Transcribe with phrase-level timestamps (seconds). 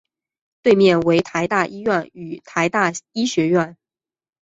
[0.63, 3.77] 对面为台大医院与台大医学院。